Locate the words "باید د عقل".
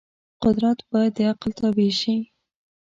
0.91-1.51